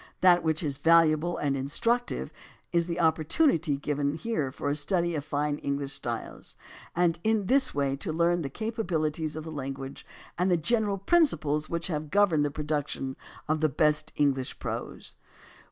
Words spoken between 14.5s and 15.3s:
prose.